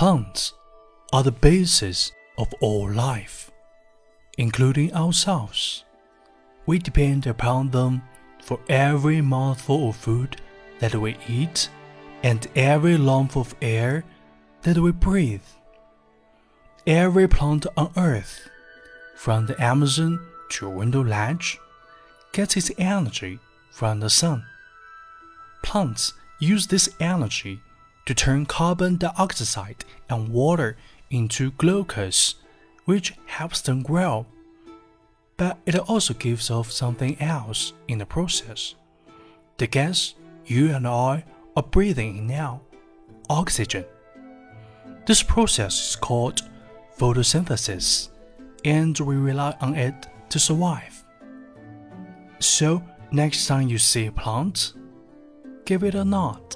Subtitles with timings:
[0.00, 0.54] Plants
[1.12, 3.50] are the basis of all life,
[4.38, 5.84] including ourselves.
[6.64, 8.00] We depend upon them
[8.42, 10.40] for every mouthful of food
[10.78, 11.68] that we eat
[12.22, 14.04] and every lump of air
[14.62, 15.50] that we breathe.
[16.86, 18.48] Every plant on earth,
[19.16, 20.18] from the Amazon
[20.52, 21.58] to window ledge,
[22.32, 23.38] gets its energy
[23.70, 24.46] from the sun.
[25.62, 27.60] Plants use this energy
[28.10, 30.76] to turn carbon dioxide and water
[31.10, 32.34] into glucose,
[32.84, 34.26] which helps them grow.
[35.36, 38.74] But it also gives off something else in the process.
[39.58, 40.14] The gas
[40.44, 41.24] you and I
[41.54, 42.62] are breathing in now
[43.28, 43.84] oxygen.
[45.06, 46.42] This process is called
[46.98, 48.08] photosynthesis,
[48.64, 51.04] and we rely on it to survive.
[52.40, 54.72] So, next time you see a plant,
[55.64, 56.49] give it a nod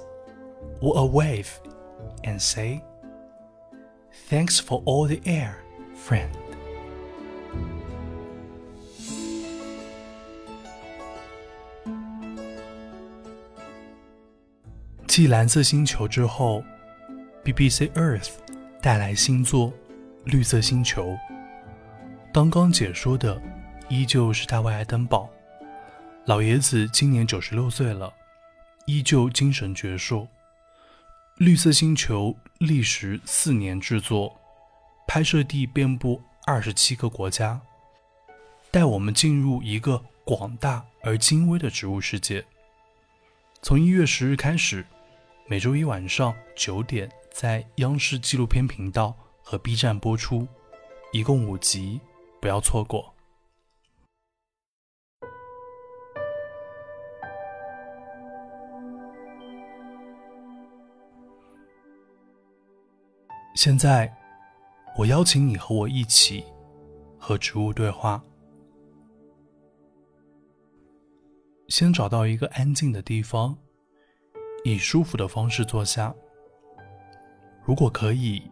[0.81, 1.49] or a wave
[2.25, 2.83] and say,
[4.29, 5.55] Thanks for all the air,
[5.95, 6.29] friend.
[15.07, 16.65] 继蓝色星球之后
[17.45, 18.31] ，BBC Earth
[18.81, 19.69] 带来新作
[20.25, 21.11] 《绿色星球》。
[22.33, 23.41] 刚刚解说的
[23.89, 25.31] 依旧是大卫·爱登堡，
[26.25, 28.13] 老爷子今年九十六岁了，
[28.87, 30.27] 依旧精神矍铄。
[31.39, 34.41] 绿色星球历时四年制作，
[35.09, 37.61] 拍摄地遍布二十七个国家，
[38.71, 42.45] 带我们进入一个广大而精微的植物世界。
[43.63, 44.87] 从一月十日开始，
[45.49, 50.47] 每周一晚上九点在央视纪录片频道和 B 站播出，
[51.13, 52.01] 一共五集，
[52.41, 53.14] 不要错过。
[63.55, 64.13] 现在，
[64.99, 66.45] 我邀请你和我一起
[67.17, 68.21] 和植物对话。
[71.69, 73.57] 先找到一个安静的地方，
[74.65, 76.13] 以舒服的方式坐下。
[77.65, 78.43] 如果可以，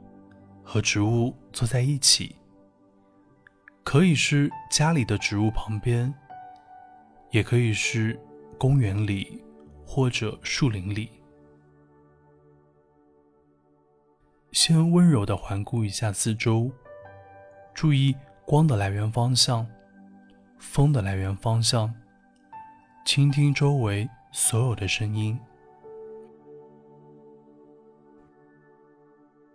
[0.62, 2.36] 和植物坐在一起，
[3.82, 6.14] 可以是家里的植物旁边，
[7.32, 8.18] 也可以是
[8.56, 9.42] 公园里
[9.84, 11.10] 或者树林里。
[14.52, 16.70] 先温柔地环顾一下四周，
[17.72, 18.14] 注意
[18.44, 19.66] 光的来源方向、
[20.58, 21.92] 风的来源方向，
[23.06, 25.40] 倾听周围所有的声音。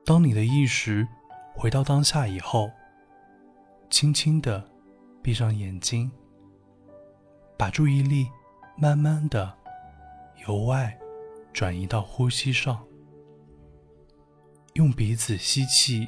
[0.03, 1.07] 当你的意识
[1.53, 2.71] 回到当下以后，
[3.91, 4.67] 轻轻地
[5.21, 6.11] 闭上眼睛，
[7.55, 8.27] 把注意力
[8.75, 9.55] 慢慢地
[10.47, 10.97] 由外
[11.53, 12.83] 转移到呼吸上。
[14.77, 16.07] 用鼻子吸气，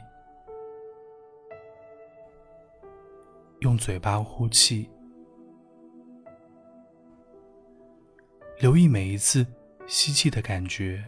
[3.62, 4.88] 用嘴巴呼气，
[8.60, 9.44] 留意每一次
[9.88, 11.04] 吸气的感觉，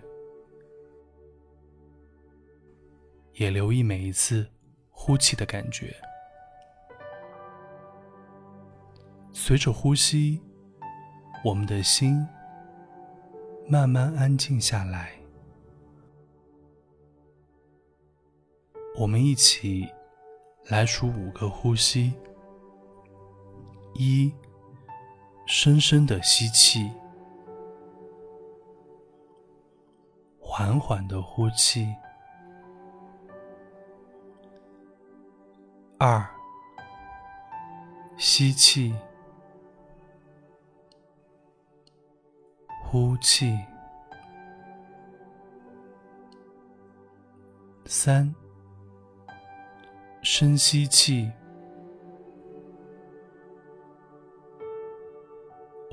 [3.34, 4.50] 也留意每一次
[4.90, 5.96] 呼气的感觉。
[9.32, 10.42] 随着呼吸，
[11.46, 12.28] 我们的心
[13.68, 15.21] 慢慢安静下来。
[19.02, 19.92] 我们一起
[20.68, 22.14] 来数五个呼吸：
[23.96, 24.32] 一，
[25.48, 26.88] 深深的吸气，
[30.40, 31.88] 缓缓的呼气；
[35.98, 36.24] 二，
[38.18, 38.94] 吸气，
[42.84, 43.58] 呼气；
[47.88, 48.32] 三。
[50.34, 51.30] 深吸气，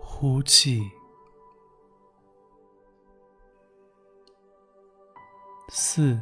[0.00, 0.81] 呼气，
[5.70, 6.17] 四，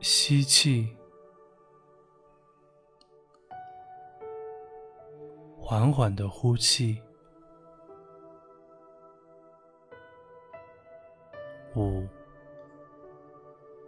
[0.00, 0.96] 吸气，
[5.54, 6.98] 缓缓的呼气，
[11.76, 12.08] 五，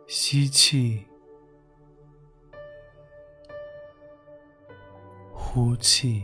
[0.07, 1.10] 吸气。
[5.53, 6.23] 呼气。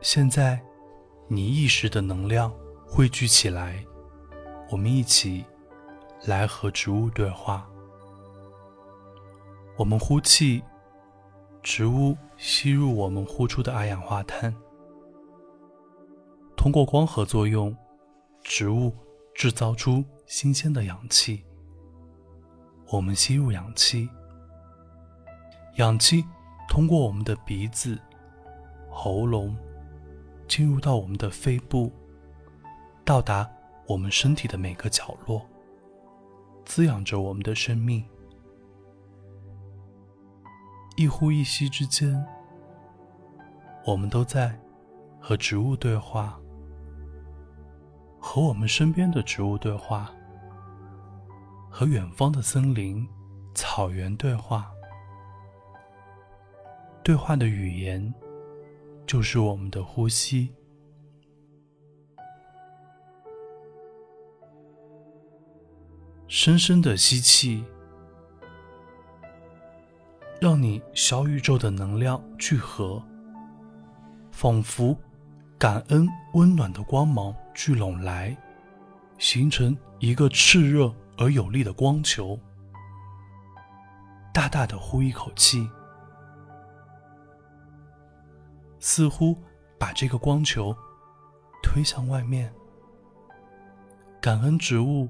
[0.00, 0.62] 现在，
[1.26, 2.54] 你意识的能量
[2.86, 3.84] 汇聚起来，
[4.70, 5.44] 我们一起
[6.26, 7.68] 来和植物对话。
[9.76, 10.62] 我们呼气，
[11.60, 14.54] 植物吸入我们呼出的二氧化碳，
[16.56, 17.76] 通过光合作用，
[18.44, 18.94] 植物
[19.34, 21.44] 制造出新鲜的氧气，
[22.90, 24.08] 我们吸入氧气，
[25.76, 26.24] 氧气
[26.68, 27.98] 通过我们的鼻子、
[28.90, 29.56] 喉咙，
[30.46, 31.90] 进入到我们的肺部，
[33.04, 33.50] 到达
[33.86, 35.44] 我们身体的每个角落，
[36.64, 38.04] 滋养着我们的生命。
[40.96, 42.24] 一呼一吸之间，
[43.84, 44.56] 我们都在
[45.18, 46.38] 和植物对话，
[48.20, 50.12] 和我们身边的植物对话，
[51.76, 53.04] 和远方的森林、
[53.52, 54.70] 草原对话。
[57.02, 58.14] 对话的语言
[59.04, 60.54] 就是我们的呼吸。
[66.28, 67.64] 深深的吸气。
[70.40, 73.02] 让你小宇宙的能量聚合，
[74.30, 74.96] 仿佛
[75.58, 78.36] 感恩温暖的光芒聚拢来，
[79.18, 82.38] 形成一个炽热而有力的光球。
[84.32, 85.68] 大大的呼一口气，
[88.80, 89.36] 似乎
[89.78, 90.76] 把这个光球
[91.62, 92.52] 推向外面。
[94.20, 95.08] 感恩植物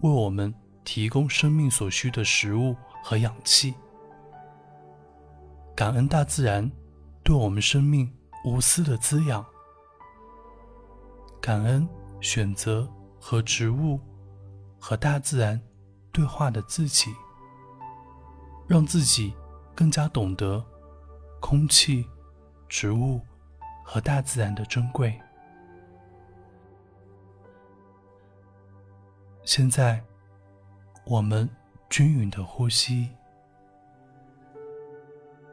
[0.00, 0.54] 为我们
[0.84, 3.74] 提供生命所需的食物和氧气。
[5.74, 6.70] 感恩大自然
[7.22, 8.10] 对我们生命
[8.44, 9.44] 无私的滋养，
[11.40, 11.86] 感恩
[12.20, 12.88] 选择
[13.20, 14.00] 和植物
[14.84, 15.62] 和大自然
[16.10, 17.14] 对话的自己，
[18.66, 19.32] 让自己
[19.76, 20.60] 更加懂得
[21.40, 22.04] 空气、
[22.68, 23.20] 植物
[23.84, 25.16] 和大自然的珍贵。
[29.44, 30.02] 现在，
[31.04, 31.48] 我们
[31.88, 33.08] 均匀的呼吸。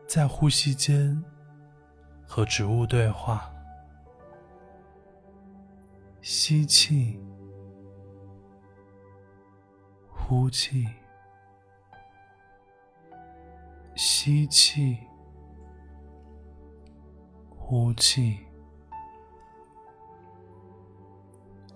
[0.08, 1.24] 在呼吸间
[2.26, 3.54] 和植物对话，
[6.20, 7.22] 吸气，
[10.30, 10.86] 呼气，
[13.96, 14.96] 吸气，
[17.50, 18.38] 呼气，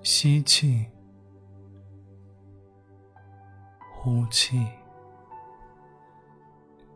[0.03, 0.85] 吸气，
[3.91, 4.67] 呼气。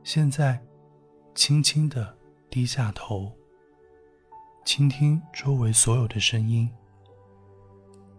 [0.03, 0.61] 现在。
[1.33, 2.17] 轻轻的
[2.49, 3.31] 低下头，
[4.65, 6.67] 倾听周围所有的声音，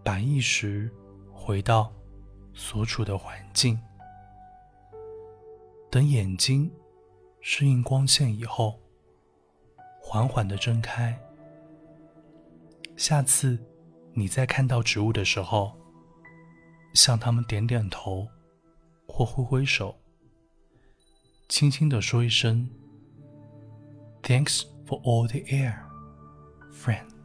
[0.05, 0.89] 把意识
[1.33, 1.91] 回到
[2.53, 3.79] 所处的环境。
[5.91, 6.71] 等眼睛
[7.41, 8.79] 适应光线以后，
[10.01, 11.19] 缓缓的睁开。
[12.95, 13.57] 下次
[14.13, 15.75] 你再看到植物的时候，
[16.93, 18.27] 向他们点点头，
[19.07, 19.95] 或挥挥手，
[21.47, 22.69] 轻轻的说一声。
[24.21, 25.79] Thanks for all the air,
[26.71, 27.18] friend.